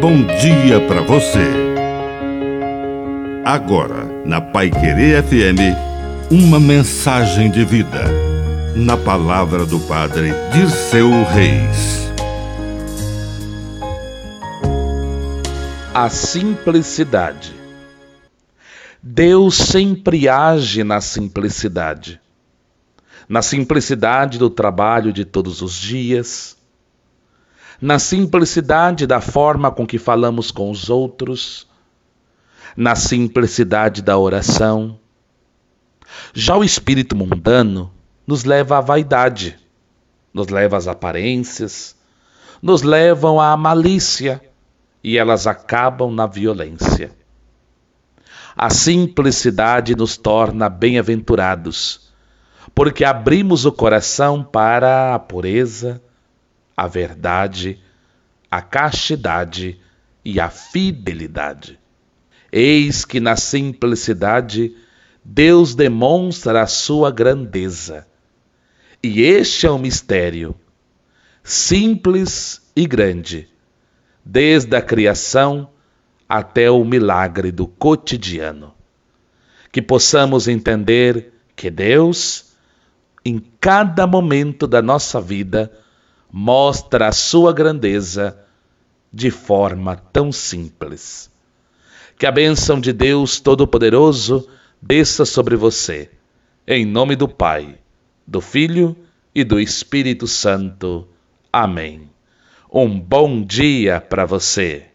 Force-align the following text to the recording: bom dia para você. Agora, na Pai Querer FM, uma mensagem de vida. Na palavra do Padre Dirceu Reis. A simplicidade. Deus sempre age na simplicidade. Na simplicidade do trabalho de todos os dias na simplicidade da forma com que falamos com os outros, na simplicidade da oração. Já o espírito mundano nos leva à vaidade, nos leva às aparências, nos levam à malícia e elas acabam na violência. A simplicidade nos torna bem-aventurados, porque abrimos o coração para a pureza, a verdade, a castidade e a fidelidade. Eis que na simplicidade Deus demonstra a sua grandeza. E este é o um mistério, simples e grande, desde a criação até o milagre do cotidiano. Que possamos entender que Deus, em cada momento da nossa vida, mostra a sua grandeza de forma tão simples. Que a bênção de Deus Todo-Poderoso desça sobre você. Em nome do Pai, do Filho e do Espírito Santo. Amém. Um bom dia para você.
bom 0.00 0.24
dia 0.24 0.80
para 0.88 1.02
você. 1.02 1.46
Agora, 3.44 4.06
na 4.24 4.40
Pai 4.40 4.70
Querer 4.70 5.22
FM, 5.22 5.76
uma 6.30 6.58
mensagem 6.58 7.50
de 7.50 7.66
vida. 7.66 8.04
Na 8.74 8.96
palavra 8.96 9.66
do 9.66 9.78
Padre 9.80 10.32
Dirceu 10.54 11.10
Reis. 11.24 12.10
A 15.92 16.08
simplicidade. 16.08 17.54
Deus 19.02 19.54
sempre 19.54 20.30
age 20.30 20.82
na 20.82 21.02
simplicidade. 21.02 22.18
Na 23.28 23.42
simplicidade 23.42 24.38
do 24.38 24.48
trabalho 24.48 25.12
de 25.12 25.26
todos 25.26 25.60
os 25.60 25.74
dias 25.74 26.56
na 27.80 27.98
simplicidade 27.98 29.06
da 29.06 29.20
forma 29.20 29.70
com 29.70 29.86
que 29.86 29.98
falamos 29.98 30.50
com 30.50 30.70
os 30.70 30.90
outros, 30.90 31.66
na 32.76 32.94
simplicidade 32.94 34.02
da 34.02 34.18
oração. 34.18 34.98
Já 36.34 36.56
o 36.56 36.64
espírito 36.64 37.16
mundano 37.16 37.90
nos 38.26 38.44
leva 38.44 38.78
à 38.78 38.80
vaidade, 38.80 39.58
nos 40.32 40.48
leva 40.48 40.76
às 40.76 40.86
aparências, 40.86 41.96
nos 42.60 42.82
levam 42.82 43.40
à 43.40 43.56
malícia 43.56 44.40
e 45.02 45.16
elas 45.16 45.46
acabam 45.46 46.12
na 46.12 46.26
violência. 46.26 47.12
A 48.54 48.68
simplicidade 48.68 49.96
nos 49.96 50.18
torna 50.18 50.68
bem-aventurados, 50.68 52.12
porque 52.74 53.04
abrimos 53.04 53.64
o 53.64 53.72
coração 53.72 54.44
para 54.44 55.14
a 55.14 55.18
pureza, 55.18 56.02
a 56.80 56.86
verdade, 56.86 57.78
a 58.50 58.62
castidade 58.62 59.78
e 60.24 60.40
a 60.40 60.48
fidelidade. 60.48 61.78
Eis 62.50 63.04
que 63.04 63.20
na 63.20 63.36
simplicidade 63.36 64.74
Deus 65.22 65.74
demonstra 65.74 66.62
a 66.62 66.66
sua 66.66 67.10
grandeza. 67.10 68.06
E 69.02 69.20
este 69.20 69.66
é 69.66 69.70
o 69.70 69.74
um 69.74 69.78
mistério, 69.78 70.54
simples 71.44 72.62
e 72.74 72.86
grande, 72.86 73.46
desde 74.24 74.74
a 74.74 74.80
criação 74.80 75.68
até 76.26 76.70
o 76.70 76.82
milagre 76.82 77.52
do 77.52 77.66
cotidiano. 77.66 78.72
Que 79.70 79.82
possamos 79.82 80.48
entender 80.48 81.30
que 81.54 81.68
Deus, 81.68 82.54
em 83.22 83.38
cada 83.60 84.06
momento 84.06 84.66
da 84.66 84.80
nossa 84.80 85.20
vida, 85.20 85.70
mostra 86.32 87.08
a 87.08 87.12
sua 87.12 87.52
grandeza 87.52 88.38
de 89.12 89.30
forma 89.30 89.96
tão 89.96 90.30
simples. 90.30 91.30
Que 92.18 92.26
a 92.26 92.32
bênção 92.32 92.80
de 92.80 92.92
Deus 92.92 93.40
Todo-Poderoso 93.40 94.48
desça 94.80 95.24
sobre 95.24 95.56
você. 95.56 96.10
Em 96.66 96.84
nome 96.84 97.16
do 97.16 97.26
Pai, 97.26 97.78
do 98.26 98.40
Filho 98.40 98.96
e 99.34 99.42
do 99.42 99.58
Espírito 99.58 100.26
Santo. 100.26 101.08
Amém. 101.52 102.08
Um 102.72 103.00
bom 103.00 103.42
dia 103.42 104.00
para 104.00 104.24
você. 104.24 104.89